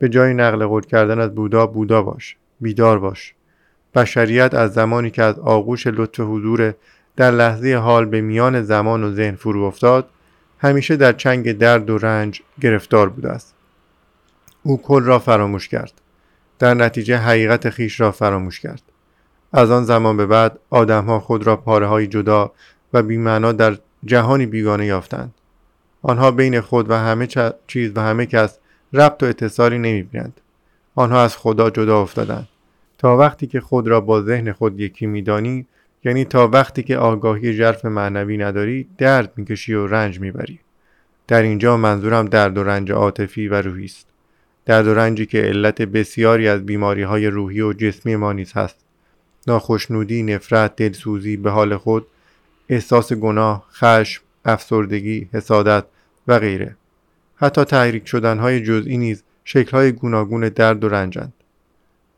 [0.00, 3.34] به جای نقل قول کردن از بودا بودا باش بیدار باش.
[3.94, 6.74] بشریت از زمانی که از آغوش لطف حضور
[7.16, 10.08] در لحظه حال به میان زمان و ذهن فرو افتاد
[10.58, 13.54] همیشه در چنگ درد و رنج گرفتار بوده است.
[14.62, 15.92] او کل را فراموش کرد.
[16.58, 18.82] در نتیجه حقیقت خیش را فراموش کرد.
[19.52, 22.52] از آن زمان به بعد آدمها خود را پاره های جدا
[22.92, 25.34] و بیمعنا در جهانی بیگانه یافتند.
[26.02, 27.28] آنها بین خود و همه
[27.66, 28.58] چیز و همه کس
[28.92, 30.40] ربط و اتصالی نمی‌بینند.
[30.94, 32.48] آنها از خدا جدا افتادند.
[32.98, 35.66] تا وقتی که خود را با ذهن خود یکی میدانی
[36.04, 40.58] یعنی تا وقتی که آگاهی ژرف معنوی نداری درد می‌کشی و رنج می‌بری.
[41.28, 44.06] در اینجا منظورم درد و رنج عاطفی و روحی است.
[44.66, 48.76] درد و رنجی که علت بسیاری از بیماری های روحی و جسمی ما نیز هست.
[49.46, 52.06] ناخشنودی نفرت دلسوزی به حال خود
[52.68, 55.84] احساس گناه خشم افسردگی حسادت
[56.28, 56.76] و غیره.
[57.40, 61.32] حتی تحریک شدنهای جزئی نیز شکلهای گوناگون درد و رنجند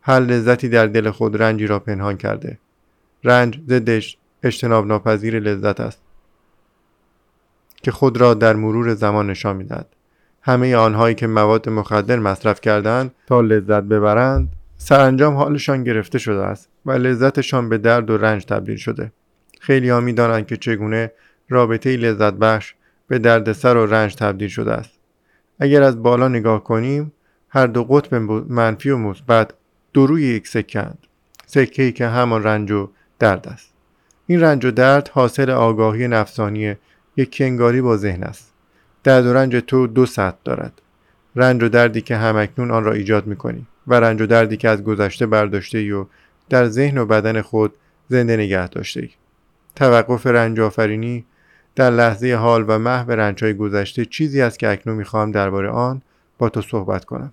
[0.02, 2.58] هر لذتی در دل خود رنجی را پنهان کرده.
[3.24, 6.02] رنج ضدش اجتناب ناپذیر لذت است.
[7.82, 9.86] که خود را در مرور زمان نشان می‌دهد.
[10.42, 16.68] همه آنهایی که مواد مخدر مصرف کردند تا لذت ببرند سرانجام حالشان گرفته شده است
[16.86, 19.12] و لذتشان به درد و رنج تبدیل شده.
[19.60, 21.12] خیلی ها می دانند که چگونه
[21.48, 22.74] رابطه لذت بخش
[23.08, 25.01] به دردسر و رنج تبدیل شده است.
[25.62, 27.12] اگر از بالا نگاه کنیم
[27.48, 28.14] هر دو قطب
[28.52, 29.50] منفی و مثبت
[29.92, 30.98] دو روی یک سکند
[31.46, 32.88] سکه که همان رنج و
[33.18, 33.72] درد است.
[34.26, 36.74] این رنج و درد حاصل آگاهی نفسانی
[37.16, 38.52] یک کنگاری با ذهن است.
[39.04, 40.82] درد و رنج تو دو سطح دارد.
[41.36, 44.84] رنج و دردی که همکنون آن را ایجاد می‌کنی و رنج و دردی که از
[44.84, 46.06] گذشته برداشته ای و
[46.48, 47.74] در ذهن و بدن خود
[48.08, 49.10] زنده نگه داشته ای.
[49.76, 51.24] توقف رنج آفرینی
[51.74, 56.02] در لحظه حال و محو رنج های گذشته چیزی است که اکنون می‌خواهم درباره آن
[56.38, 57.32] با تو صحبت کنم.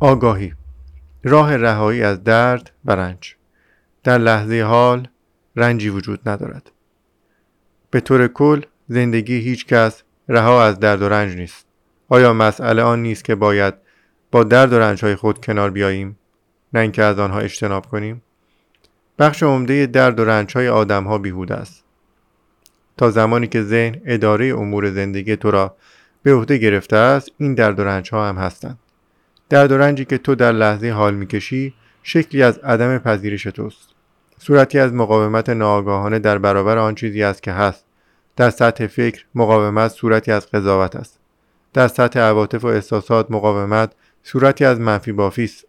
[0.00, 0.54] آگاهی.
[1.24, 3.34] راه رهایی از درد و رنج.
[4.04, 5.08] در لحظه حال
[5.56, 6.70] رنجی وجود ندارد.
[7.90, 11.66] به طور کل زندگی هیچ کس رها از درد و رنج نیست.
[12.08, 13.74] آیا مسئله آن نیست که باید
[14.30, 16.18] با درد و رنج های خود کنار بیاییم
[16.72, 18.22] نه اینکه از آنها اجتناب کنیم؟
[19.18, 21.84] بخش عمده درد و رنج های آدم ها بیهوده است.
[22.96, 25.76] تا زمانی که ذهن اداره امور زندگی تو را
[26.22, 28.78] به عهده گرفته است این درد و رنج ها هم هستند.
[29.48, 33.88] درد و رنجی که تو در لحظه حال می‌کشی شکلی از عدم پذیرش توست.
[34.38, 37.84] صورتی از مقاومت ناآگاهانه در برابر آن چیزی است که هست.
[38.36, 41.20] در سطح فکر مقاومت صورتی از قضاوت است.
[41.72, 43.92] در سطح عواطف و احساسات مقاومت
[44.22, 45.67] صورتی از منفی بافی است.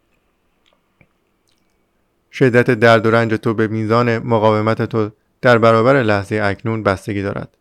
[2.31, 5.09] شدت درد و رنج تو به میزان مقاومت تو
[5.41, 7.57] در برابر لحظه اکنون بستگی دارد.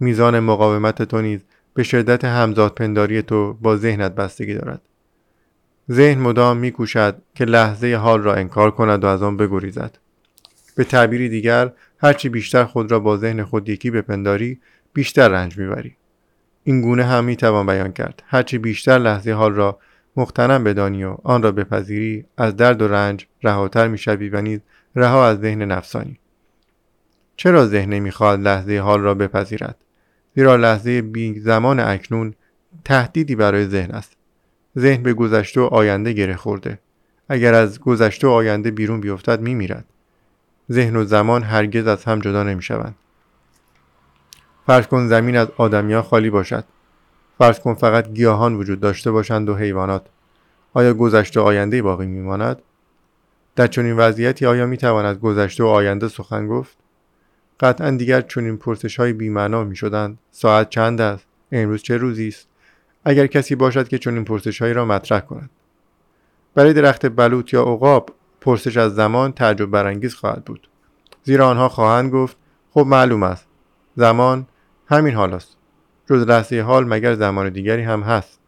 [0.00, 1.40] میزان مقاومت تو نیز
[1.74, 4.80] به شدت همزاد پنداری تو با ذهنت بستگی دارد.
[5.90, 9.98] ذهن مدام میکوشد که لحظه حال را انکار کند و از آن بگریزد.
[10.76, 14.60] به تعبیری دیگر هرچی بیشتر خود را با ذهن خود یکی بپنداری
[14.92, 15.96] بیشتر رنج می‌بری.
[16.64, 18.22] این گونه هم می‌توان بیان کرد.
[18.26, 19.78] هرچی بیشتر لحظه حال را
[20.16, 24.60] مختنم بدانی و آن را بپذیری از درد و رنج رهاتر می‌شوی و نیز
[24.96, 26.18] رها از ذهن نفسانی.
[27.36, 29.76] چرا ذهن نمی‌خواهد لحظه حال را بپذیرد؟
[30.36, 32.34] زیرا لحظه بی زمان اکنون
[32.84, 34.16] تهدیدی برای ذهن است.
[34.78, 36.78] ذهن به گذشته و آینده گره خورده.
[37.28, 39.84] اگر از گذشته و آینده بیرون بیفتد میمیرد.
[40.72, 42.94] ذهن و زمان هرگز از هم جدا نمی‌شوند.
[44.66, 46.64] فرض کن زمین از آدمیان خالی باشد.
[47.38, 50.06] فرض کن فقط گیاهان وجود داشته باشند و حیوانات.
[50.72, 52.62] آیا گذشته و آینده باقی میماند؟
[53.56, 56.76] در چنین وضعیتی آیا می‌توان از گذشته و آینده سخن گفت؟
[57.60, 60.18] قطعا دیگر چنین پرسش های بیمعنا می‌شدند.
[60.30, 62.48] ساعت چند است؟ امروز چه روزی است؟
[63.04, 65.50] اگر کسی باشد که چنین پرسش هایی را مطرح کند.
[66.54, 70.68] برای درخت بلوط یا عقاب پرسش از زمان تعجب برانگیز خواهد بود.
[71.22, 72.36] زیرا آنها خواهند گفت
[72.70, 73.46] خب معلوم است.
[73.96, 74.46] زمان
[74.86, 75.56] همین حال است.
[76.10, 78.38] جز لحظه حال مگر زمان دیگری هم هست.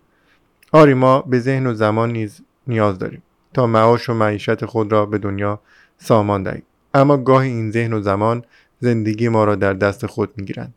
[0.72, 3.22] آری ما به ذهن و زمان نیز نیاز داریم
[3.54, 5.60] تا معاش و معیشت خود را به دنیا
[5.98, 6.62] سامان دهیم.
[6.94, 8.44] اما گاهی این ذهن و زمان
[8.80, 10.74] زندگی ما را در دست خود می‌گیرند.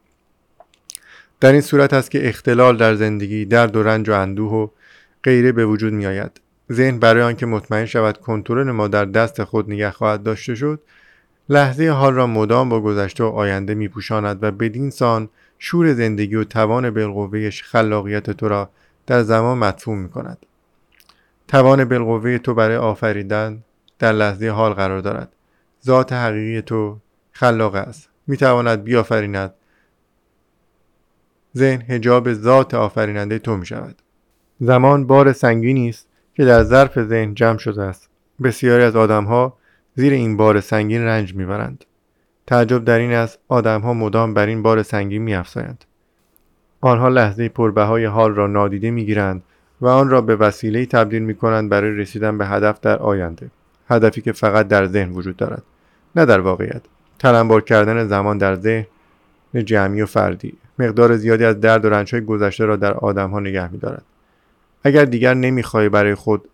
[1.39, 4.67] در این صورت است که اختلال در زندگی درد و رنج و اندوه و
[5.23, 9.71] غیره به وجود می آید ذهن برای آنکه مطمئن شود کنترل ما در دست خود
[9.71, 10.81] نگه خواهد داشته شد
[11.49, 16.43] لحظه حال را مدام با گذشته و آینده میپوشاند و بدین سان شور زندگی و
[16.43, 18.69] توان بالقوه خلاقیت تو را
[19.07, 20.37] در زمان مدفوع می کند.
[21.47, 23.63] توان بالقوه تو برای آفریدن
[23.99, 25.33] در لحظه حال قرار دارد.
[25.85, 26.97] ذات حقیقی تو
[27.31, 28.09] خلاق است.
[28.27, 29.53] می تواند بیافریند.
[31.57, 34.01] ذهن هجاب ذات آفریننده تو می شود.
[34.59, 38.09] زمان بار سنگینی است که در ظرف ذهن جمع شده است
[38.43, 39.57] بسیاری از آدمها
[39.95, 41.85] زیر این بار سنگین رنج می‌برند
[42.49, 45.85] تعجب در این است آدمها مدام بر این بار سنگین میافزایند.
[46.81, 49.43] آنها لحظه پربهای حال را نادیده می‌گیرند
[49.81, 53.51] و آن را به وسیله تبدیل می کنند برای رسیدن به هدف در آینده
[53.89, 55.63] هدفی که فقط در ذهن وجود دارد
[56.15, 56.81] نه در واقعیت.
[57.19, 58.85] تلمبار کردن زمان در ذهن
[59.65, 64.03] جمعی و فردی مقدار زیادی از درد و رنجهای گذشته را در آدمها نگه میدارد.
[64.83, 66.49] اگر دیگر نمی‌خواهی برای خود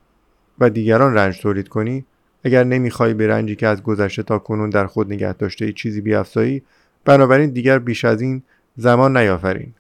[0.60, 2.06] و دیگران رنج تولید کنی
[2.46, 6.64] اگر نمی‌خواهی به رنجی که از گذشته تا کنون در خود نگه داشته چیزی بیافزایی
[7.06, 8.44] بنابراین دیگر بیش از این
[8.78, 9.74] زمان نیافرین.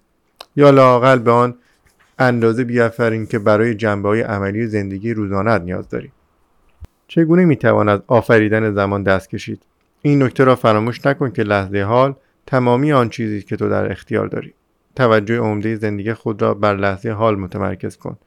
[0.55, 1.55] یا لاقل به آن
[2.19, 6.11] اندازه بیافرین که برای جنبه های عملی زندگی روزانه نیاز داری
[7.07, 9.61] چگونه می‌توان از آفریدن زمان دست کشید؟
[10.01, 12.15] این نکته را فراموش نکن که لحظه حال
[12.47, 14.53] تمامی آن چیزی که تو در اختیار داری.
[14.95, 18.17] توجه عمده زندگی خود را بر لحظه حال متمرکز کن.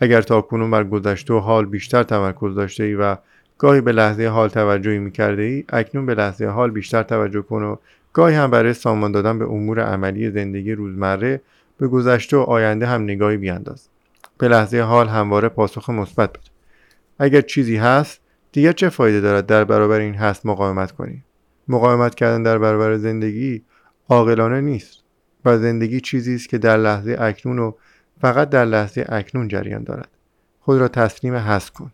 [0.00, 3.16] اگر تا کنون بر گذشته و حال بیشتر تمرکز داشته ای و
[3.58, 7.76] گاهی به لحظه حال توجهی می‌کرده ای اکنون به لحظه حال بیشتر توجه کن و
[8.12, 11.40] گاهی هم برای سامان دادن به امور عملی زندگی روزمره
[11.78, 13.88] به گذشته و آینده هم نگاهی بیانداز.
[14.38, 16.50] به لحظه حال همواره پاسخ مثبت بده.
[17.18, 18.20] اگر چیزی هست
[18.52, 21.24] دیگر چه فایده دارد در برابر این هست مقاومت کنی؟
[21.68, 23.62] مقاومت کردن در برابر زندگی
[24.08, 25.02] عاقلانه نیست
[25.44, 27.72] و زندگی چیزی است که در لحظه اکنون و
[28.20, 30.08] فقط در لحظه اکنون جریان دارد.
[30.60, 31.92] خود را تسلیم هست کن.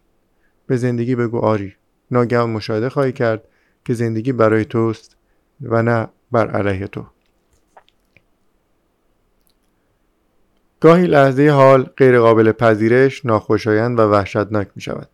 [0.66, 1.74] به زندگی بگو آری.
[2.10, 3.42] ناگهان مشاهده خواهی کرد
[3.84, 5.16] که زندگی برای توست
[5.62, 7.06] و نه بر علیه تو.
[10.80, 15.08] گاهی لحظه حال غیرقابل پذیرش ناخوشایند و وحشتناک می شود.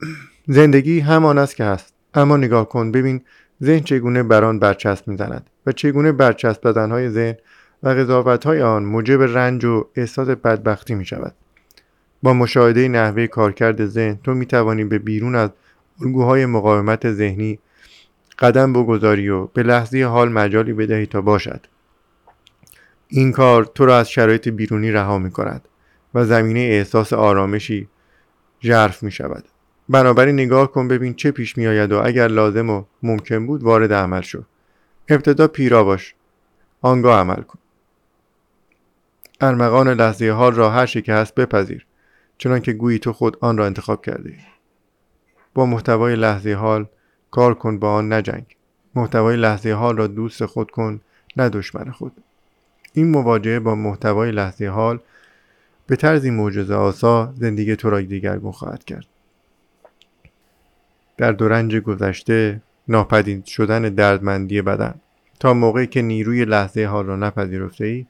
[0.58, 1.94] زندگی همان است که هست.
[2.14, 3.22] اما نگاه کن ببین
[3.62, 7.36] ذهن چگونه بر آن برچسب می‌زند و چگونه برچسب زدنهای ذهن
[7.82, 11.34] و قضاوتهای آن موجب رنج و احساس بدبختی می شود.
[12.22, 15.50] با مشاهده نحوه کارکرد ذهن تو می توانی به بیرون از
[16.02, 17.58] الگوهای مقاومت ذهنی
[18.38, 21.66] قدم بگذاری و به لحظه حال مجالی بدهی تا باشد.
[23.08, 25.68] این کار تو را از شرایط بیرونی رها می کند
[26.14, 27.88] و زمینه احساس آرامشی
[28.62, 29.44] ژرف می شود
[29.88, 33.92] بنابراین نگاه کن ببین چه پیش می آید و اگر لازم و ممکن بود وارد
[33.92, 34.42] عمل شو.
[35.08, 36.14] ابتدا پیرا باش.
[36.80, 37.58] آنگاه عمل کن.
[39.40, 41.86] ارمغان لحظه حال را هر که هست بپذیر.
[42.42, 44.34] چنان که گویی تو خود آن را انتخاب کرده
[45.54, 46.86] با محتوای لحظه حال
[47.30, 48.56] کار کن با آن نجنگ
[48.94, 51.00] محتوای لحظه حال را دوست خود کن
[51.36, 52.12] نه دشمن خود.
[52.92, 55.00] این مواجهه با محتوای لحظه حال
[55.86, 59.06] به طرزی معجزه آسا زندگی تو را دیگرگون خواهد کرد.
[61.16, 64.94] در دورنج گذشته ناپدید شدن دردمندی بدن.
[65.40, 68.06] تا موقعی که نیروی لحظه حال را نپذیرفته ای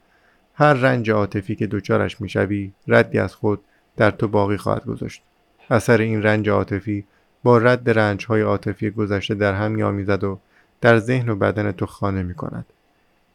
[0.54, 3.60] هر رنج عاطفی که دچارش می‌شوی ردی از خود
[3.96, 5.22] در تو باقی خواهد گذاشت
[5.70, 7.04] اثر این رنج عاطفی
[7.42, 10.38] با رد رنج های عاطفی گذشته در هم میآمیزد و
[10.80, 12.66] در ذهن و بدن تو خانه می کند.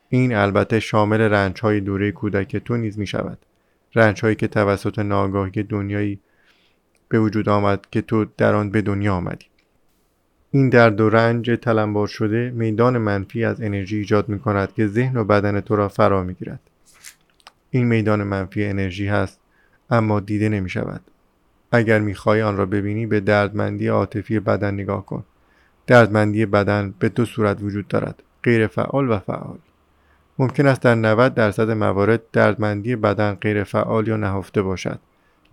[0.09, 3.37] این البته شامل رنج های دوره کودک تو نیز می شود.
[3.95, 6.19] رنج هایی که توسط ناگاهی دنیایی
[7.09, 9.45] به وجود آمد که تو در آن به دنیا آمدی.
[10.51, 15.17] این درد و رنج تلمبار شده میدان منفی از انرژی ایجاد می کند که ذهن
[15.17, 16.59] و بدن تو را فرا می گیرد.
[17.69, 19.39] این میدان منفی انرژی هست
[19.89, 21.01] اما دیده نمی شود.
[21.71, 25.23] اگر می خواهی آن را ببینی به دردمندی عاطفی بدن نگاه کن.
[25.87, 28.23] دردمندی بدن به دو صورت وجود دارد.
[28.43, 29.57] غیر فعال و فعال.
[30.39, 34.99] ممکن است در 90 درصد موارد دردمندی بدن غیر فعال یا نهفته باشد.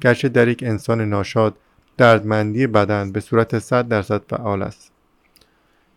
[0.00, 1.54] گرچه در یک انسان ناشاد
[1.97, 4.92] دردمندی بدن به صورت 100 درصد فعال است.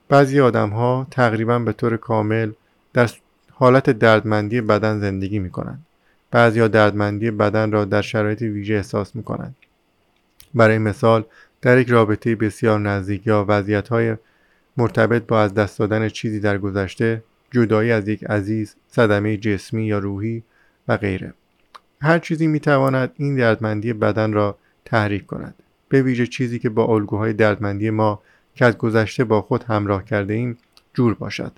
[0.09, 2.51] بعضی آدم ها تقریبا به طور کامل
[2.93, 3.09] در
[3.51, 5.86] حالت دردمندی بدن زندگی می کنند.
[6.31, 9.55] بعضی دردمندی بدن را در شرایط ویژه احساس می کنند.
[10.55, 11.25] برای مثال
[11.61, 14.15] در یک رابطه بسیار نزدیک یا وضعیت های
[14.77, 19.99] مرتبط با از دست دادن چیزی در گذشته جدایی از یک عزیز صدمه جسمی یا
[19.99, 20.43] روحی
[20.87, 21.33] و غیره.
[22.01, 25.55] هر چیزی می تواند این دردمندی بدن را تحریک کند.
[25.89, 28.21] به ویژه چیزی که با الگوهای دردمندی ما
[28.55, 30.57] که از گذشته با خود همراه کرده ایم
[30.93, 31.51] جور باشد.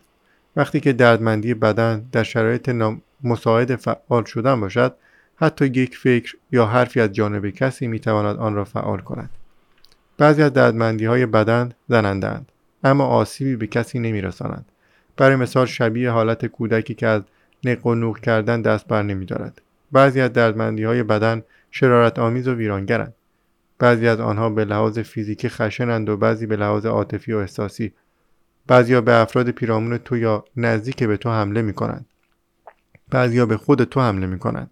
[0.56, 2.70] وقتی که دردمندی بدن در شرایط
[3.24, 4.96] مساعد فعال شدن باشد
[5.36, 9.30] حتی یک فکر یا حرفی از جانب کسی می تواند آن را فعال کند
[10.18, 12.52] بعضی از دردمندی های بدن زنندند
[12.84, 14.66] اما آسیبی به کسی نمی رسانند
[15.18, 17.22] برای مثال شبیه حالت کودکی که از
[17.64, 19.62] نق و نوق کردن دست بر نمی دارد.
[19.92, 23.14] بعضی از دردمندی های بدن شرارت آمیز و ویرانگرند.
[23.80, 27.94] بعضی از آنها به لحاظ فیزیکی خشنند و بعضی به لحاظ عاطفی و احساسی.
[28.68, 32.06] بعضی به افراد پیرامون تو یا نزدیک به تو حمله می کنند.
[33.10, 34.72] بعضی به خود تو حمله می کنند.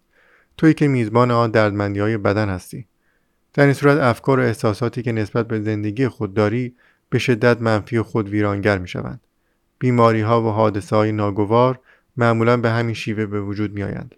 [0.56, 2.86] تویی که میزبان آن دردمندی های بدن هستی
[3.54, 6.74] در این صورت افکار و احساساتی که نسبت به زندگی خود داری
[7.10, 9.20] به شدت منفی و خود ویرانگر می شوند.
[9.78, 11.80] بیماری ها و حادثه های ناگوار
[12.16, 14.14] معمولا به همین شیوه به وجود می آیند.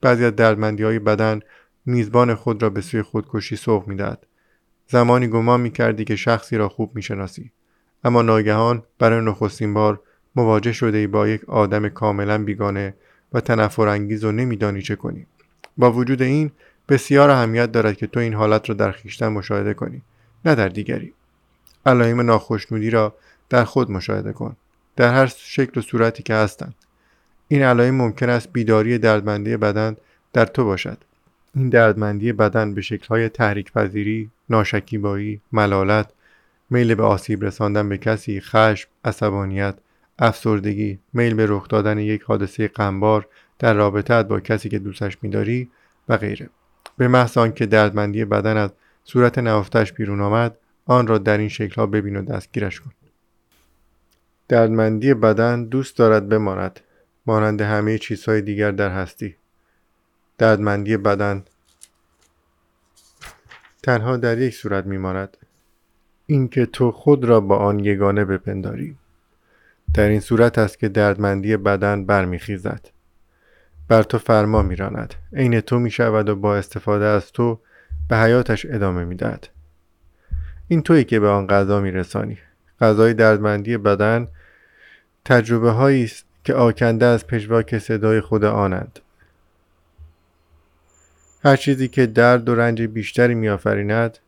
[0.00, 1.40] بعضی از دردمندی های بدن
[1.86, 4.26] میزبان خود را به سوی خودکشی سوق می‌دهد
[4.86, 7.52] زمانی گمان می کردی که شخصی را خوب می شناسی.
[8.04, 10.00] اما ناگهان برای نخستین بار
[10.36, 12.94] مواجه شده ای با یک آدم کاملا بیگانه
[13.32, 15.26] و تنفرانگیز و نمیدانی چه کنی.
[15.76, 16.50] با وجود این
[16.88, 20.02] بسیار اهمیت دارد که تو این حالت را در خیشتن مشاهده کنی
[20.44, 21.12] نه در دیگری.
[21.86, 23.14] علائم ناخشنودی را
[23.48, 24.56] در خود مشاهده کن.
[24.96, 26.74] در هر شکل و صورتی که هستند.
[27.48, 29.96] این علائم ممکن است بیداری دردمندی بدن
[30.32, 30.98] در تو باشد.
[31.54, 36.10] این دردمندی بدن به شکلهای تحریک پذیری، ناشکیبایی، ملالت،
[36.70, 39.74] میل به آسیب رساندن به کسی، خشم، عصبانیت،
[40.18, 45.70] افسردگی، میل به رخ دادن یک حادثه غمبار در رابطت با کسی که دوستش میداری
[46.08, 46.50] و غیره.
[46.96, 48.70] به محض آنکه دردمندی بدن از
[49.04, 50.56] صورت نهفتش بیرون آمد
[50.86, 52.90] آن را در این شکلها ببین و دستگیرش کن.
[54.48, 56.80] دردمندی بدن دوست دارد بماند.
[57.26, 59.36] مانند همه چیزهای دیگر در هستی.
[60.38, 61.44] دردمندی بدن
[63.82, 65.36] تنها در یک صورت میماند.
[66.26, 68.96] اینکه تو خود را با آن یگانه بپنداری.
[69.94, 72.90] در این صورت است که دردمندی بدن برمیخیزد.
[73.88, 75.14] بر تو فرما میراند.
[75.32, 77.60] عین تو می‌شود و با استفاده از تو
[78.08, 79.48] به حیاتش ادامه می‌دهد.
[80.68, 82.38] این تویی که به آن غذا میرسانی.
[82.80, 84.28] غذای دردمندی بدن
[85.24, 88.98] تجربه هایی است که آکنده از پژواک صدای خود آنند.
[91.44, 94.18] هر چیزی که درد و رنج بیشتری میآفریند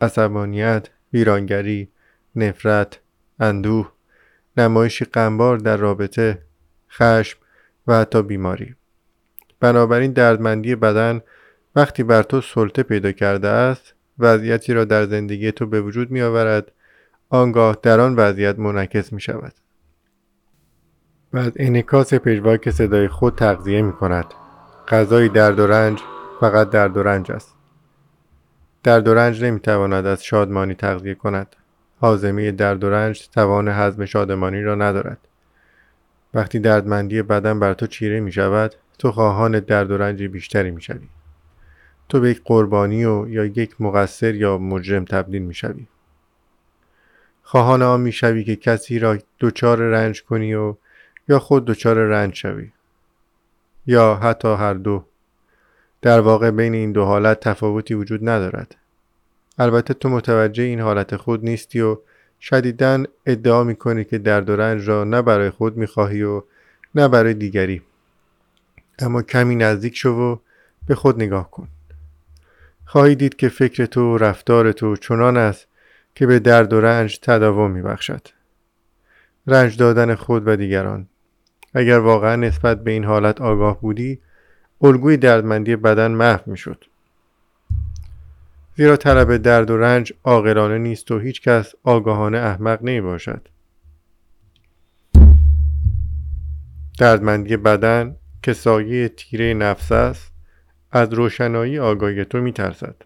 [0.00, 1.88] عصبانیت ویرانگری
[2.36, 2.98] نفرت
[3.40, 3.93] اندوه
[4.56, 6.42] نمایشی غمبار در رابطه
[6.90, 7.38] خشم
[7.86, 8.74] و حتی بیماری.
[9.60, 11.20] بنابراین دردمندی بدن
[11.76, 16.22] وقتی بر تو سلطه پیدا کرده است وضعیتی را در زندگی تو به وجود می
[16.22, 16.72] آورد
[17.28, 19.52] آنگاه در آن وضعیت منعکس می شود
[21.32, 24.24] و از انعکاس پژواک صدای خود تغذیه می کند
[24.88, 26.00] غذای درد و رنج
[26.40, 27.54] فقط درد و رنج است.
[28.82, 31.56] درد و رنج نمی تواند از شادمانی تغذیه کند.
[32.00, 35.18] حازمه درد و رنج توان هضم شادمانی را ندارد
[36.34, 40.82] وقتی دردمندی بدن بر تو چیره می شود تو خواهان درد و رنج بیشتری می
[40.82, 41.08] شوی.
[42.08, 45.86] تو به یک قربانی و یا یک مقصر یا مجرم تبدیل می شوی.
[47.42, 50.76] خواهان آن می شوی که کسی را دچار رنج کنی و
[51.28, 52.70] یا خود دچار رنج شوی
[53.86, 55.04] یا حتی هر دو
[56.02, 58.76] در واقع بین این دو حالت تفاوتی وجود ندارد
[59.58, 61.98] البته تو متوجه این حالت خود نیستی و
[62.40, 66.42] شدیدن ادعا می‌کنی که درد و رنج را نه برای خود می‌خواهی و
[66.94, 67.82] نه برای دیگری.
[68.98, 70.36] اما کمی نزدیک شو و
[70.86, 71.68] به خود نگاه کن.
[72.84, 75.66] خواهی دید که فکر تو و رفتار تو چنان است
[76.14, 78.28] که به درد و رنج تداوم میبخشد.
[79.46, 81.08] رنج دادن خود و دیگران.
[81.74, 84.20] اگر واقعا نسبت به این حالت آگاه بودی
[84.82, 86.84] الگوی دردمندی بدن محو می‌شد.
[88.76, 93.48] زیرا طلب درد و رنج عاقلانه نیست و هیچ کس آگاهانه احمق نمی باشد
[96.98, 100.32] دردمندی بدن که سایه تیره نفس است
[100.92, 102.96] از روشنایی آگاهی تو می ترسد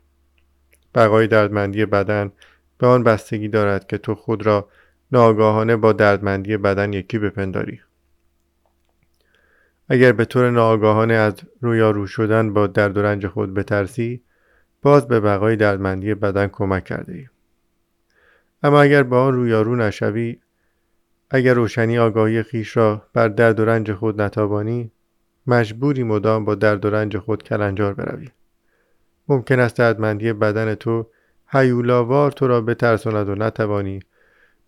[0.94, 2.32] بقای دردمندی بدن
[2.78, 4.68] به آن بستگی دارد که تو خود را
[5.12, 7.80] ناگاهانه با دردمندی بدن یکی بپنداری.
[9.88, 14.22] اگر به طور ناآگاهانه از رویارو شدن با درد و رنج خود بترسی
[14.82, 17.26] باز به بقای دردمندی بدن کمک کرده ای.
[18.62, 20.38] اما اگر با آن رویارو نشوی
[21.30, 24.90] اگر روشنی آگاهی خیش را بر درد و رنج خود نتابانی
[25.47, 28.28] مجبوری مدام با درد و رنج خود کلنجار بروی.
[29.28, 31.06] ممکن است دردمندی بدن تو
[31.49, 34.00] هیولاوار تو را بترساند و نتوانی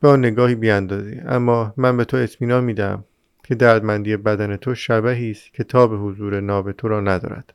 [0.00, 3.04] به آن نگاهی بیاندازی اما من به تو اطمینان میدم
[3.44, 7.52] که دردمندی بدن تو شبهی است که تاب حضور ناب تو را ندارد.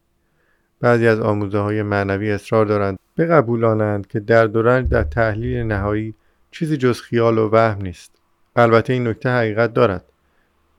[0.85, 6.15] بعضی از آموزه های معنوی اصرار دارند بقبولانند که درد و رنج در تحلیل نهایی
[6.51, 8.11] چیزی جز خیال و وهم نیست.
[8.55, 10.03] البته این نکته حقیقت دارد.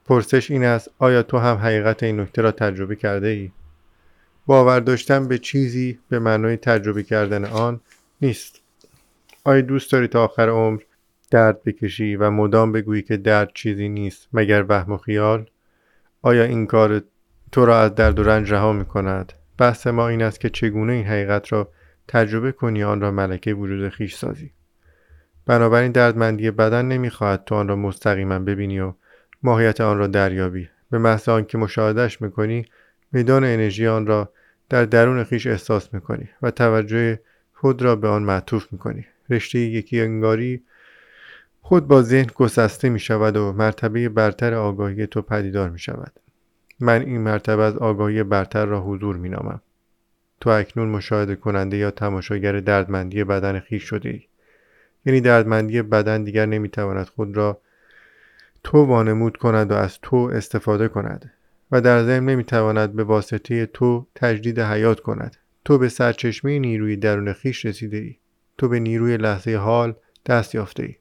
[0.05, 3.51] پرسش این است آیا تو هم حقیقت این نکته را تجربه کرده ای؟
[4.45, 7.79] باور داشتن به چیزی به معنای تجربه کردن آن
[8.21, 8.61] نیست.
[9.43, 10.81] آیا دوست داری تا آخر عمر
[11.31, 15.49] درد بکشی و مدام بگویی که درد چیزی نیست مگر وهم و خیال؟
[16.21, 17.01] آیا این کار
[17.51, 20.93] تو را از درد و رنج رها می کند بحث ما این است که چگونه
[20.93, 21.71] این حقیقت را
[22.07, 24.51] تجربه کنی آن را ملکه وجود خیش سازی.
[25.45, 28.93] بنابراین دردمندی بدن نمی‌خواهد تو آن را مستقیما ببینی و
[29.43, 30.69] ماهیت آن را دریابی.
[30.91, 32.65] به محض آنکه مشاهدهش می‌کنی
[33.11, 34.33] میدان انرژی آن را
[34.69, 37.19] در درون خیش احساس می‌کنی و توجه
[37.53, 39.05] خود را به آن معطوف می‌کنی.
[39.29, 40.63] رشته یکی انگاری
[41.61, 46.19] خود با ذهن گسسته می شود و مرتبه برتر آگاهی تو پدیدار می شود.
[46.79, 49.61] من این مرتبه از آگاهی برتر را حضور می نامم.
[50.41, 54.21] تو اکنون مشاهده کننده یا تماشاگر دردمندی بدن خیش شده ای.
[55.05, 57.61] یعنی دردمندی بدن دیگر نمی تواند خود را
[58.63, 61.31] تو وانمود کند و از تو استفاده کند
[61.71, 66.95] و در ضمن نمی تواند به واسطه تو تجدید حیات کند تو به سرچشمه نیروی
[66.95, 68.15] درون خیش رسیده ای
[68.57, 70.95] تو به نیروی لحظه حال دست یافته ای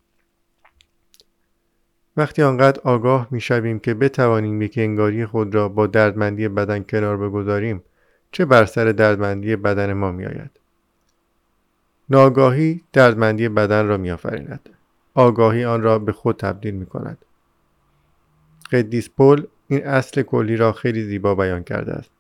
[2.17, 7.17] وقتی آنقدر آگاه می شویم که بتوانیم یک انگاری خود را با دردمندی بدن کنار
[7.17, 7.83] بگذاریم
[8.33, 10.51] چه بر سر دردمندی بدن ما می آید؟
[12.11, 14.69] ناگاهی دردمندی بدن را می آفریند.
[15.15, 17.19] آگاهی آن را به خود تبدیل می کند.
[18.73, 22.11] قدیس پول این اصل کلی را خیلی زیبا بیان کرده است.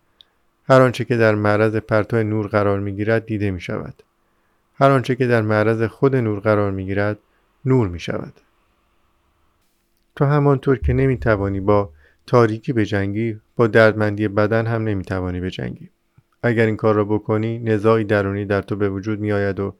[0.68, 4.02] هر آنچه که در معرض پرتو نور قرار می گیرد دیده می شود.
[4.74, 7.18] هر آنچه که در معرض خود نور قرار می گیرد
[7.64, 8.32] نور می شود.
[10.16, 11.92] تو همانطور که نمی توانی با
[12.26, 15.90] تاریکی به جنگی با دردمندی بدن هم نمی توانی به جنگی.
[16.42, 19.74] اگر این کار را بکنی نزاعی درونی در تو به وجود می آید و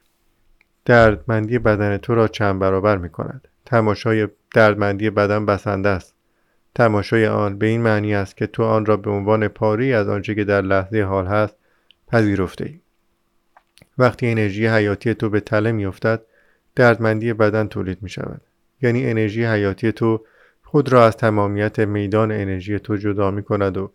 [0.85, 3.49] دردمندی بدن تو را چند برابر می کند.
[3.65, 6.15] تماشای دردمندی بدن بسنده است.
[6.75, 10.35] تماشای آن به این معنی است که تو آن را به عنوان پاری از آنچه
[10.35, 11.57] که در لحظه حال هست
[12.09, 12.81] پذیرفته ای.
[13.99, 16.23] وقتی انرژی حیاتی تو به تله می افتد
[16.75, 18.41] دردمندی بدن تولید می شود.
[18.83, 20.25] یعنی انرژی حیاتی تو
[20.63, 23.93] خود را از تمامیت میدان انرژی تو جدا می کند و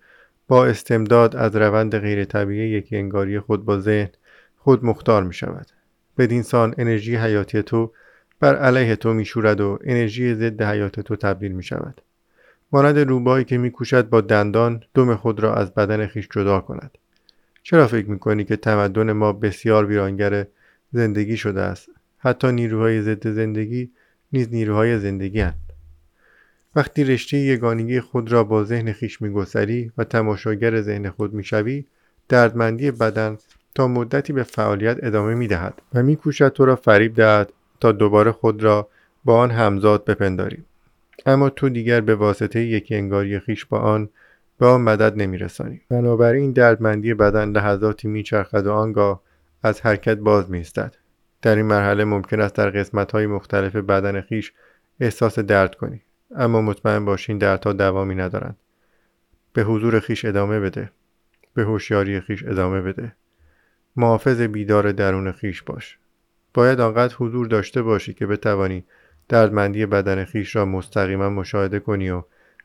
[0.48, 4.10] با استمداد از روند غیر طبیعی یکی انگاری خود با ذهن
[4.58, 5.68] خود مختار می شود.
[6.18, 7.92] بدین سان انرژی حیاتی تو
[8.40, 12.02] بر علیه تو می شورد و انرژی ضد حیات تو تبدیل می شود.
[12.72, 16.98] مانند روبایی که میکوشد با دندان دم خود را از بدن خیش جدا کند.
[17.64, 20.48] چرا فکر می‌کنی که تمدن ما بسیار ویرانگر
[20.94, 23.92] زندگی شده است؟ حتی نیروهای ضد زندگی
[24.34, 25.58] نیز نیروهای زندگی هست.
[26.76, 31.86] وقتی رشته یگانگی خود را با ذهن خیش میگسری و تماشاگر ذهن خود می‌شوی
[32.30, 33.38] دردمندی بدن
[33.76, 38.64] تا مدتی به فعالیت ادامه می‌دهد و میکوشد تو را فریب دهد تا دوباره خود
[38.64, 38.88] را
[39.26, 40.64] با آن همزاد بپنداری.
[41.26, 44.10] اما تو دیگر به واسطه یکی انگاری خیش با آن
[44.60, 45.82] به آن مدد نمیرسانی.
[45.90, 49.22] بنابراین دردمندی بدن لحظاتی میچرخد و آنگاه
[49.64, 50.96] از حرکت باز میستد
[51.42, 54.54] در این مرحله ممکن است در قسمت های مختلف بدن خیش
[55.00, 56.02] احساس درد کنی
[56.36, 58.58] اما مطمئن باشین دردها دوامی ندارند.
[59.54, 60.92] به حضور خیش ادامه بده.
[61.54, 63.16] به هوشیاری خیش ادامه بده.
[63.96, 65.98] محافظ بیدار درون خیش باش.
[66.54, 68.86] باید آنقدر حضور داشته باشی که بتوانی
[69.30, 72.24] دردمندی بدن خیش را مستقیما مشاهده کنی و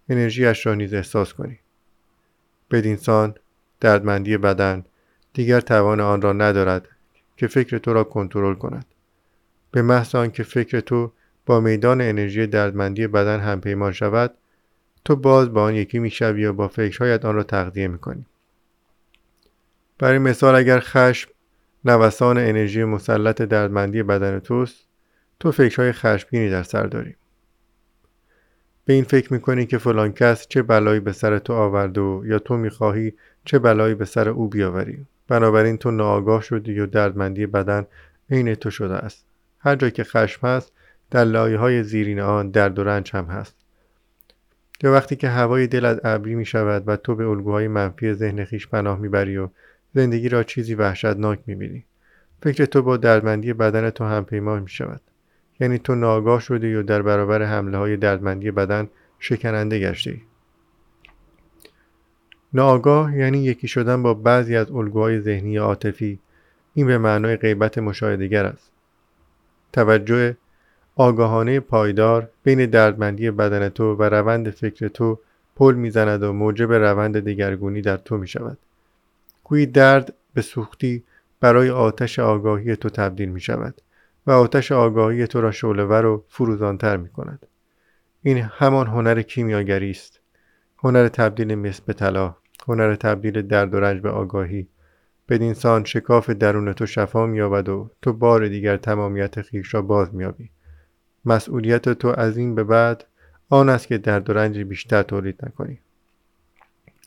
[0.08, 1.58] انرژیش را نیز احساس کنی.
[2.70, 3.34] بدینسان
[3.80, 4.84] دردمندی بدن
[5.34, 6.88] دیگر توان آن را ندارد
[7.37, 8.87] که فکر تو را کنترل کند.
[9.70, 11.12] به محض آنکه فکر تو
[11.46, 14.35] با میدان انرژی دردمندی بدن هم پیمان شود
[15.05, 18.27] تو باز با آن یکی می‌شوی و با فکرهایت آن را تغذیه می‌کنی.
[19.99, 21.31] برای مثال اگر خشم
[21.85, 24.87] نوسان انرژی مسلط دردمندی بدن توست
[25.40, 27.16] تو فکرهای خشمگینی در سر داری.
[28.85, 32.38] به این فکر می‌کنی که فلان کس چه بلایی به سر تو آورده و یا
[32.38, 35.07] تو می‌خواهی چه بلایی به سر او بیاوری.
[35.28, 37.86] بنابراین تو ناآگاه شدی و دردمندی بدن
[38.30, 39.26] عین تو شده است.
[39.58, 40.72] هر جا که خشم هست
[41.10, 43.56] در لایه های زیرین آن درد و رنج هم هست.
[44.82, 48.68] یا وقتی که هوای دلت ابری می شود و تو به الگوهای منفی ذهن خیش
[48.68, 49.48] پناه می‌بری و
[49.94, 51.84] زندگی را چیزی وحشتناک می‌بینی
[52.42, 55.00] فکر تو با دردمندی بدن تو هم پیمان می شود
[55.60, 60.22] یعنی تو ناگاه شدی و در برابر حمله های دردمندی بدن شکننده گشتی.
[62.54, 66.18] ناآگاه یعنی یکی شدن با بعضی از الگوهای ذهنی عاطفی
[66.74, 68.70] این به معنای غیبت مشاهدگر است
[69.72, 70.37] توجه
[70.96, 75.18] آگاهانه پایدار بین دردمندی بدن تو و روند فکر تو
[75.56, 78.59] پل می‌زند و موجب روند دگرگونی در تو می شود.
[79.44, 81.02] گویی درد به سوختی
[81.40, 83.80] برای آتش آگاهی تو تبدیل می شود
[84.26, 87.46] و آتش آگاهی تو را شعلهور و فروزانتر می کند.
[88.22, 90.15] این همان هنر کیمیاگری است.
[90.87, 92.37] هنر تبدیل مس به طلا،
[92.68, 94.68] هنر تبدیل درد و رنج به آگاهی.
[95.29, 100.51] بدینسان شکاف درون تو شفا مییابد و تو بار دیگر تمامیت خیش را باز مییابی.
[101.25, 103.05] مسئولیت تو از این به بعد
[103.49, 105.79] آن است که درد و رنج بیشتر تولید نکنی.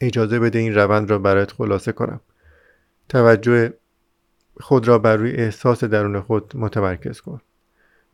[0.01, 2.19] اجازه بده این روند را برایت خلاصه کنم.
[3.09, 3.73] توجه
[4.59, 7.41] خود را بر روی احساس درون خود متمرکز کن.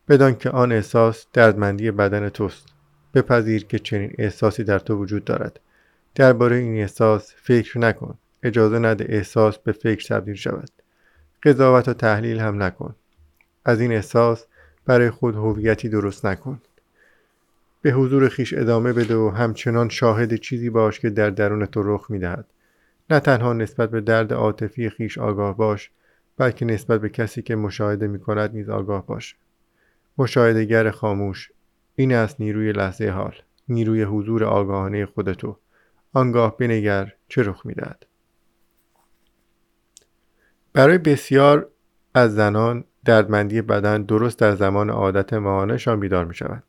[0.09, 2.74] بدان که آن احساس دردمندی بدن توست.
[3.15, 5.59] بپذیر که چنین احساسی در تو وجود دارد.
[6.15, 8.17] درباره این احساس فکر نکن.
[8.43, 10.69] اجازه نده احساس به فکر تبدیل شود.
[11.43, 12.95] قضاوت و تحلیل هم نکن.
[13.65, 14.45] از این احساس
[14.85, 16.61] برای خود هویتی درست نکن.
[17.81, 22.11] به حضور خیش ادامه بده و همچنان شاهد چیزی باش که در درون تو رخ
[22.11, 22.45] می‌دهد.
[23.09, 25.91] نه تنها نسبت به درد عاطفی خیش آگاه باش
[26.37, 29.35] بلکه نسبت به کسی که مشاهده می کند نیز آگاه باش.
[30.17, 31.51] مشاهدهگر خاموش
[31.95, 33.35] این است نیروی لحظه حال
[33.69, 35.57] نیروی حضور آگاهانه خودتو
[36.13, 38.05] آنگاه بنگر چه رخ می‌دهد
[40.73, 41.67] برای بسیار
[42.13, 46.63] از زنان دردمندی بدن درست در زمان عادت ماهانهشان بیدار می شود.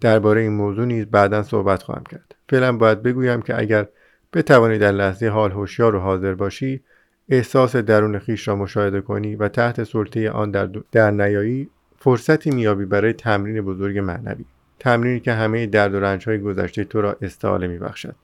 [0.00, 2.34] درباره این موضوع نیز بعدا صحبت خواهم کرد.
[2.48, 3.86] فعلا باید بگویم که اگر
[4.32, 6.80] بتوانی در لحظه حال هوشیار و حاضر باشی
[7.28, 12.84] احساس درون خیش را مشاهده کنی و تحت سلطه آن در, در نیایی فرصتی میابی
[12.84, 14.44] برای تمرین بزرگ معنوی
[14.78, 18.14] تمرینی که همه درد و رنجهای گذشته تو را استعاله میبخشد.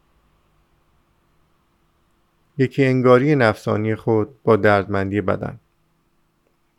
[2.58, 5.58] یکی انگاری نفسانی خود با دردمندی بدن.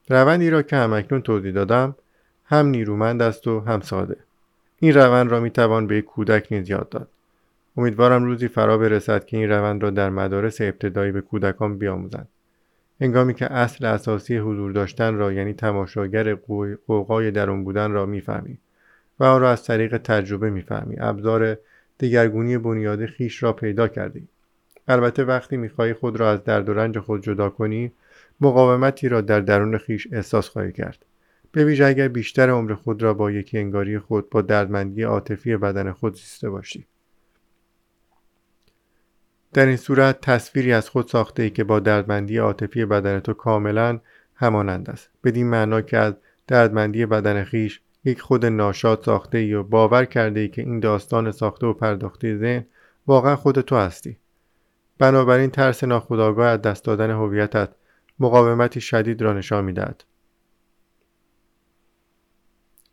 [0.09, 1.95] روندی را که همکنون توضیح دادم
[2.45, 4.17] هم نیرومند است و هم ساده.
[4.79, 7.07] این روند را می‌توان به یک کودک نیز یاد داد.
[7.77, 12.27] امیدوارم روزی فرا برسد که این روند را در مدارس ابتدایی به کودکان بیاموزند.
[13.01, 16.36] هنگامی که اصل اساسی حضور داشتن را یعنی تماشاگر
[16.88, 18.57] قوقای درون بودن را می‌فهمی
[19.19, 20.95] و آن را از طریق تجربه می‌فهمی.
[20.99, 21.58] ابزار
[21.99, 24.28] دگرگونی بنیاد خیش را پیدا کردی.
[24.88, 27.91] البته وقتی می‌خواهی خود را از درد و رنج خود جدا کنی
[28.41, 31.06] مقاومتی را در درون خیش احساس خواهی کرد.
[31.52, 35.91] به ویژه اگر بیشتر عمر خود را با یکی انگاری خود با دردمندی عاطفی بدن
[35.91, 36.86] خود زیسته باشی.
[39.54, 43.99] در این صورت تصویری از خود ساخته ای که با دردمندی عاطفی بدن تو کاملا
[44.36, 45.10] همانند است.
[45.23, 46.13] بدین معنا که از
[46.47, 51.31] دردمندی بدن خیش یک خود ناشاد ساخته ای و باور کرده ای که این داستان
[51.31, 52.65] ساخته و پرداخته ذهن
[53.07, 54.17] واقعا خود تو هستی.
[54.97, 57.69] بنابراین ترس ناخودآگاه از دست دادن هویتت
[58.19, 60.03] مقاومتی شدید را نشان می‌دهد.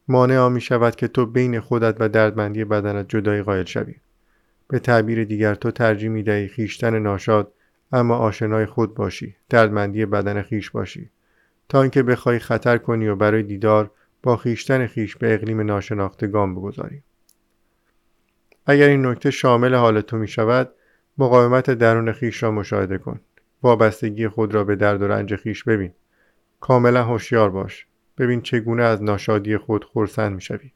[0.08, 3.94] مانع می شود که تو بین خودت و دردمندی بدنت جدایی قائل شوی.
[4.68, 7.52] به تعبیر دیگر تو ترجیح می دهی خیشتن ناشاد
[7.92, 11.10] اما آشنای خود باشی دردمندی بدن خیش باشی.
[11.68, 13.90] تا اینکه بخوای خطر کنی و برای دیدار
[14.22, 17.02] با خیشتن خیش به اقلیم ناشناخته گام بگذاری
[18.66, 20.72] اگر این نکته شامل حال تو می شود
[21.18, 23.20] مقاومت درون خیش را مشاهده کن.
[23.62, 25.92] وابستگی خود را به درد و رنج خیش ببین.
[26.60, 27.86] کاملا هوشیار باش.
[28.18, 30.72] ببین چگونه از ناشادی خود خورسند می‌شوی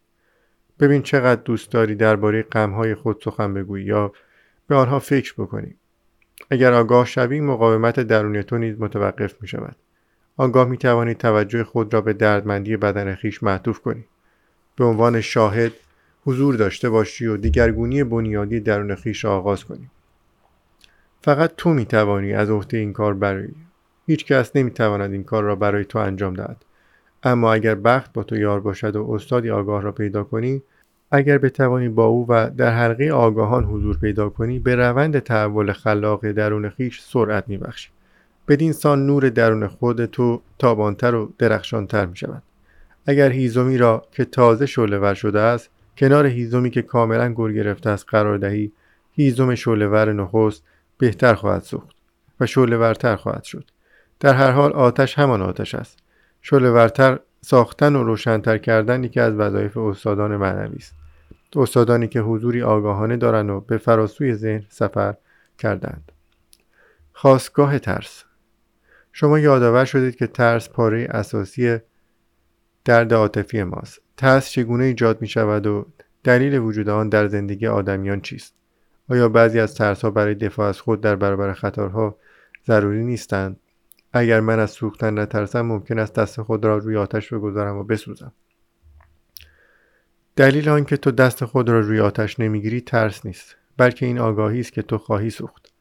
[0.81, 4.13] ببین چقدر دوست داری درباره غمهای خود سخن بگویی یا
[4.67, 5.77] به آنها فکر بکنی.
[6.51, 9.77] اگر آگاه شوی مقاومت درونی تو نیز متوقف می شود.
[10.37, 14.05] آنگاه می توانی توجه خود را به دردمندی بدن خیش معطوف کنی
[14.77, 15.73] به عنوان شاهد
[16.25, 19.91] حضور داشته باشی و دیگرگونی بنیادی درون خیش را آغاز کنی.
[21.23, 23.49] فقط تو می توانی از عهده این کار برای
[24.07, 26.65] هیچ کس نمی تواند این کار را برای تو انجام دهد.
[27.23, 30.63] اما اگر بخت با تو یار باشد و استادی آگاه را پیدا کنی
[31.11, 36.33] اگر بتوانی با او و در حلقه آگاهان حضور پیدا کنی به روند تحول خلاق
[36.33, 37.94] درون خیش سرعت میبخشی.
[38.49, 42.43] بدین سان نور درون خود تو تابانتر و درخشانتر می شود
[43.07, 47.91] اگر هیزومی را که تازه شعله ور شده است کنار هیزومی که کاملا گر گرفته
[47.91, 48.73] است قرار دهی
[49.13, 50.63] هیزم شعله ور نخست
[50.99, 51.97] بهتر خواهد سوخت
[52.41, 53.71] و شعله ورتر خواهد شد.
[54.21, 55.99] در هر حال آتش همان آتش است.
[56.43, 60.95] شعله ورتر ساختن و روشنتر کردن یکی از وظایف استادان معنوی است.
[61.57, 65.15] استادانی که حضوری آگاهانه دارند و به فراسوی ذهن سفر
[65.59, 66.13] کردند.
[67.13, 68.25] خواستگاه ترس.
[69.17, 71.79] شما یادآور شدید که ترس پاره اساسی
[72.85, 74.01] درد عاطفی ماست.
[74.17, 75.87] ترس چگونه ایجاد می شود و
[76.25, 78.55] دلیل وجود آن در زندگی آدمیان چیست؟
[79.11, 82.19] آیا بعضی از ترس ها برای دفاع از خود در برابر خطرها
[82.67, 83.61] ضروری نیستند؟
[84.13, 88.33] اگر من از سوختن نترسم ممکن است دست خود را روی آتش بگذارم و بسوزم.
[90.37, 94.73] دلیل آنکه تو دست خود را روی آتش نمی‌گیری ترس نیست بلکه این آگاهی است
[94.73, 95.74] که تو خواهی سوخت.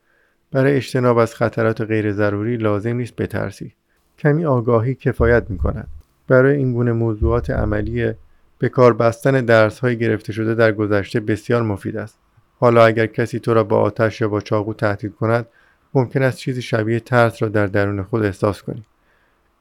[0.54, 3.74] برای اجتناب از خطرات غیر ضروری لازم نیست بترسی.
[4.20, 5.88] کمی آگاهی کفایت می کند
[6.28, 8.14] برای این گونه موضوعات عملی
[8.60, 12.18] به کار بستن درس های گرفته شده در گذشته بسیار مفید است.
[12.60, 15.48] حالا اگر کسی تو را با آتش یا با چاقو تهدید کند
[15.94, 18.84] ممکن است چیزی شبیه ترس را در درون خود احساس کنی.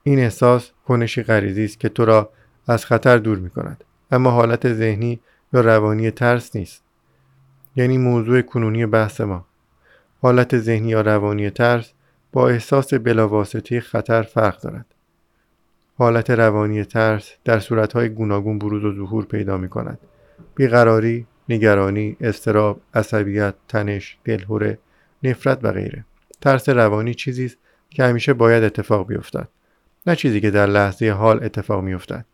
[0.03, 2.31] این احساس کنشی غریزی است که تو را
[2.69, 5.21] از خطر دور می کند اما حالت ذهنی
[5.53, 6.83] یا روانی ترس نیست.
[7.77, 9.47] یعنی موضوع کنونی بحث ما.
[10.23, 11.93] حالت ذهنی یا روانی ترس
[12.33, 14.87] با احساس بلاواسطه خطر فرق دارد.
[15.99, 19.99] حالت روانی ترس در صورتهای گوناگون بروز و ظهور پیدا می کند
[20.55, 24.79] بیقراری، نگرانی، استراب، عصبیت، تنش، دلهوره،
[25.23, 26.05] نفرت و غیره.
[26.41, 27.57] ترس روانی چیزی است
[27.91, 29.49] که همیشه باید اتفاق بیفتد
[30.07, 32.25] نه چیزی که در لحظه حال اتفاق میافتد.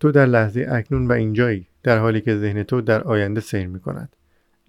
[0.00, 3.80] تو در لحظه اکنون و اینجایی در حالی که ذهن تو در آینده سیر می
[3.80, 4.16] کند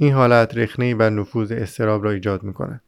[0.02, 2.82] این حالت رخنه بر نفوذ استراب را ایجاد می کند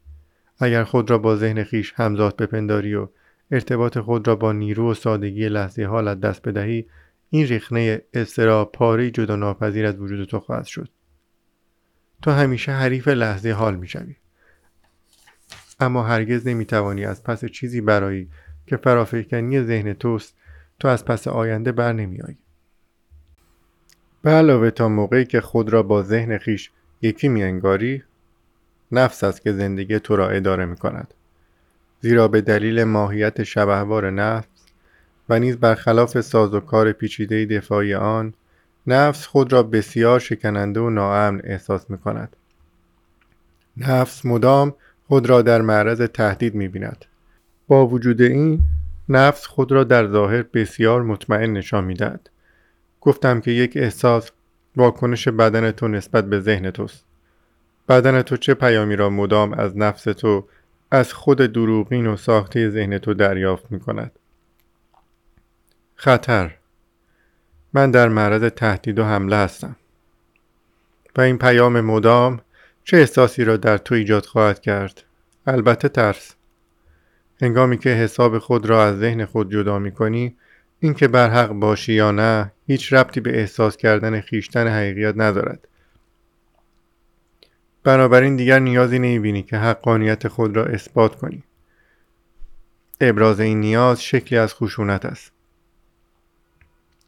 [0.58, 3.08] اگر خود را با ذهن خیش همزاد بپنداری و
[3.50, 6.86] ارتباط خود را با نیرو و سادگی لحظه حالت دست بدهی
[7.30, 10.88] این رخنه استراب پاره جدا ناپذیر از وجود تو خواهد شد.
[12.22, 14.16] تو همیشه حریف لحظه حال می‌شوی.
[15.80, 18.28] اما هرگز نمی‌توانی از پس چیزی برایی
[18.66, 20.36] که فرافکنی ذهن توست
[20.78, 22.38] تو از پس آینده بر نمیایی
[24.22, 26.70] به علاوه تا موقعی که خود را با ذهن خیش
[27.02, 28.02] یکی میانگاری
[28.92, 31.14] نفس است که زندگی تو را اداره می کند.
[32.00, 34.48] زیرا به دلیل ماهیت شبهوار نفس
[35.28, 38.34] و نیز برخلاف ساز و کار پیچیده دفاعی آن
[38.86, 42.36] نفس خود را بسیار شکننده و ناامن احساس می کند.
[43.76, 44.74] نفس مدام
[45.08, 47.04] خود را در معرض تهدید می بیند.
[47.68, 48.64] با وجود این
[49.08, 52.30] نفس خود را در ظاهر بسیار مطمئن نشان می دهد.
[53.00, 54.30] گفتم که یک احساس
[54.76, 57.04] واکنش بدن تو نسبت به ذهن توست.
[57.88, 60.48] بدن تو چه پیامی را مدام از نفس تو
[60.90, 64.12] از خود دروغین و ساخته ذهن تو دریافت می کند.
[65.94, 66.54] خطر
[67.72, 69.76] من در معرض تهدید و حمله هستم
[71.16, 72.40] و این پیام مدام
[72.84, 75.02] چه احساسی را در تو ایجاد خواهد کرد
[75.46, 76.34] البته ترس
[77.40, 80.36] هنگامی که حساب خود را از ذهن خود جدا می کنی
[80.80, 85.68] اینکه بر حق باشی یا نه هیچ ربطی به احساس کردن خیشتن حقیقیت ندارد.
[87.84, 91.42] بنابراین دیگر نیازی نمی‌بینی که حقانیت خود را اثبات کنی.
[93.00, 95.32] ابراز این نیاز شکلی از خشونت است.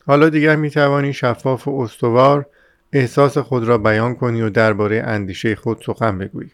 [0.06, 2.46] حالا دیگر می توانی شفاف و استوار
[2.92, 6.50] احساس خود را بیان کنی و درباره اندیشه خود سخن بگویی.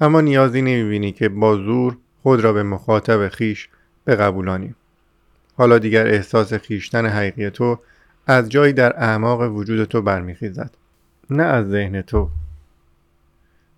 [0.00, 3.68] اما نیازی نمی‌بینی که با زور خود را به مخاطب خیش
[4.06, 4.74] بقبولانی.
[5.56, 7.78] حالا دیگر احساس خیشتن حقیقی تو
[8.28, 10.70] از جایی در اعماق وجود تو برمیخیزد
[11.30, 12.30] نه از ذهن تو.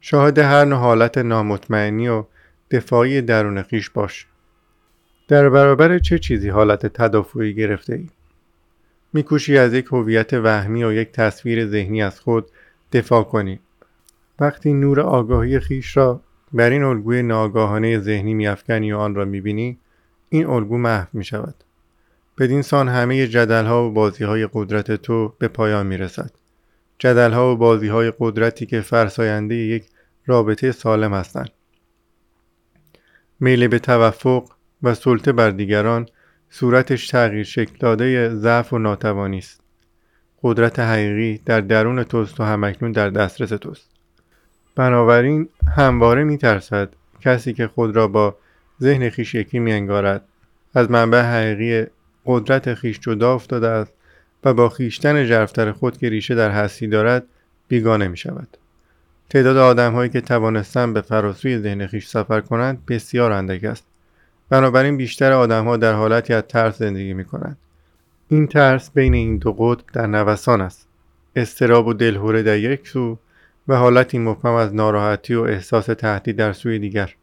[0.00, 2.24] شاهد هر نوع حالت نامطمئنی و
[2.70, 4.26] دفاعی درون خیش باش.
[5.28, 8.08] در برابر چه چیزی حالت تدافعی گرفته ای؟
[9.12, 12.50] میکوشی از یک هویت وهمی و یک تصویر ذهنی از خود
[12.92, 13.60] دفاع کنی.
[14.40, 16.20] وقتی نور آگاهی خیش را
[16.52, 19.78] بر این الگوی ناگاهانه ذهنی میافکنی و آن را می‌بینی
[20.28, 21.54] این الگو محو می‌شود.
[22.40, 26.30] بدین سان همه جدل ها و بازی های قدرت تو به پایان می‌رسد.
[26.98, 29.84] جدل ها و بازی های قدرتی که فرساینده یک
[30.26, 31.50] رابطه سالم هستند.
[33.40, 34.48] میل به توفق
[34.82, 36.06] و سلطه بر دیگران
[36.50, 39.60] صورتش تغییر شکل داده ضعف و ناتوانی است.
[40.42, 43.90] قدرت حقیقی در درون توست و همکنون در دسترس توست.
[44.76, 46.88] بنابراین همواره میترسد
[47.20, 48.36] کسی که خود را با
[48.80, 50.24] ذهن خیش یکی میانگارد
[50.74, 51.86] از منبع حقیقی
[52.26, 53.92] قدرت خیش جدا افتاده است
[54.44, 57.24] و با خیشتن جرفتر خود که ریشه در هستی دارد
[57.68, 58.56] بیگانه می شود.
[59.30, 63.84] تعداد آدم هایی که توانستن به فراسوی ذهن خیش سفر کنند بسیار اندک است.
[64.48, 67.56] بنابراین بیشتر آدم ها در حالتی از ترس زندگی می کنند.
[68.28, 70.88] این ترس بین این دو قطب در نوسان است.
[71.36, 73.18] استراب و دلهوره در یک سو
[73.68, 77.14] و حالتی مبهم از ناراحتی و احساس تهدید در سوی دیگر.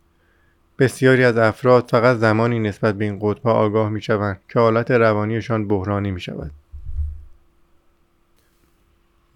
[0.80, 5.68] بسیاری از افراد فقط زمانی نسبت به این قطبها آگاه می شوند که حالت روانیشان
[5.68, 6.52] بحرانی می شود.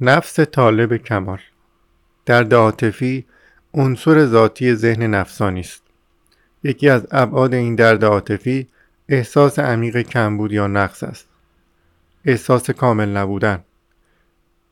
[0.02, 1.40] نفس طالب کمال.
[2.26, 3.26] درد عاطفی
[3.74, 5.84] عنصر ذاتی ذهن نفسانی است.
[6.64, 8.68] یکی از ابعاد این درد عاطفی
[9.10, 11.28] احساس عمیق کمبود یا نقص است.
[12.26, 13.64] احساس کامل نبودن.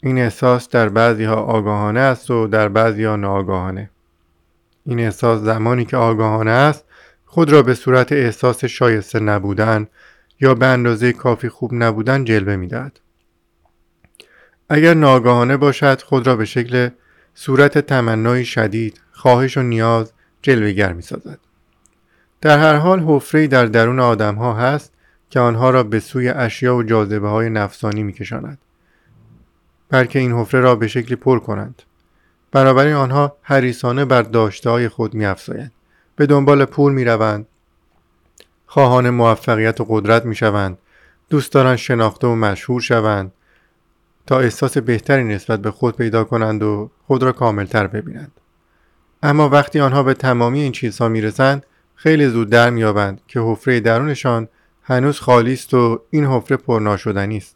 [0.04, 3.90] این احساس در بعضی ها آگاهانه است و در بعضی ها ناآگاهانه.
[4.89, 6.86] این احساس زمانی که آگاهانه است
[7.25, 9.88] خود را به صورت احساس شایسته نبودن
[10.41, 12.99] یا به اندازه کافی خوب نبودن جلوه می‌دهد
[14.69, 16.89] اگر ناگاهانه باشد خود را به شکل
[17.34, 21.39] صورت تمنای شدید خواهش و نیاز جلوگر می سازد.
[22.41, 24.93] در هر حال حفره در درون آدم ها هست
[25.30, 28.58] که آنها را به سوی اشیا و جاذبه های نفسانی می کشاند.
[29.89, 31.82] بلکه این حفره را به شکلی پر کنند.
[32.52, 35.72] بنابراین آنها حریصانه بر داشته خود می افزایند.
[36.16, 37.48] به دنبال پول می روند.
[38.66, 40.78] خواهان موفقیت و قدرت می شوند.
[41.30, 43.32] دوست دارند شناخته و مشهور شوند.
[44.30, 48.32] تا احساس بهتری نسبت به خود پیدا کنند و خود را کاملتر ببینند
[49.24, 54.48] اما وقتی آنها به تمامی این چیزها می‌رسند خیلی زود در میابند که حفره درونشان
[54.84, 57.56] هنوز خالی است و این حفره پرناشدنی است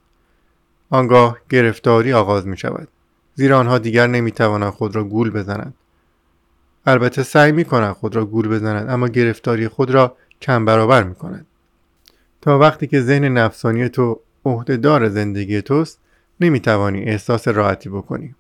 [0.90, 2.88] آنگاه گرفتاری آغاز می شود
[3.36, 5.74] زیرا آنها دیگر نمی توانند خود را گول بزنند.
[6.86, 11.46] البته سعی می‌کنند خود را گول بزنند اما گرفتاری خود را کم برابر می‌کنند.
[12.42, 16.00] تا وقتی که ذهن نفسانی تو عهدهدار زندگی توست
[16.40, 18.36] نمی‌توانی احساس راحتی بکنی.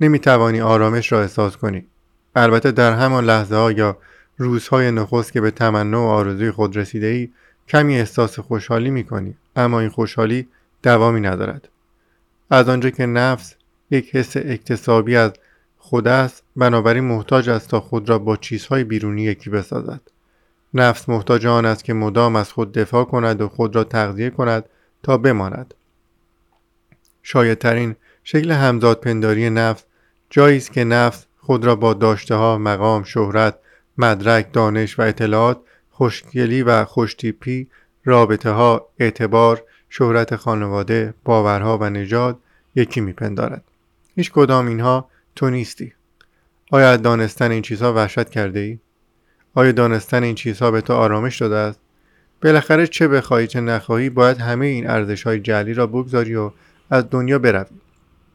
[0.00, 1.86] نمی‌توانی آرامش را احساس کنی.
[2.36, 3.98] البته در همان لحظه ها یا
[4.38, 7.30] روزهای نخست که به تمنا و آرزوی خود رسیده ای
[7.68, 9.34] کمی احساس خوشحالی می‌کنی.
[9.56, 10.48] اما این خوشحالی
[10.82, 11.68] دوامی ندارد.
[12.50, 13.54] از آنجا که نفس
[13.92, 15.32] یک حس اکتسابی از
[15.78, 20.00] خود است بنابراین محتاج است تا خود را با چیزهای بیرونی یکی بسازد.
[20.74, 24.64] نفس محتاج آن است که مدام از خود دفاع کند و خود را تغذیه کند
[25.02, 25.74] تا بماند.
[27.22, 29.84] شایدترین شکل همزاد پنداری نفس
[30.30, 33.58] جایی است که نفس خود را با داشته ها مقام شهرت
[33.98, 37.68] مدرک دانش و اطلاعات خوشگلی و خوشتیپی
[38.04, 42.38] رابطه ها اعتبار شهرت خانواده باورها و نژاد
[42.74, 43.64] یکی میپندارد.
[44.16, 45.92] هیچ کدام اینها تو نیستی
[46.72, 48.78] آیا دانستن این چیزها وحشت کرده ای؟
[49.54, 51.80] آیا دانستن این چیزها به تو آرامش داده است؟
[52.42, 56.50] بالاخره چه بخواهی چه نخواهی باید همه این ارزش های جلی را بگذاری و
[56.90, 57.64] از دنیا بروی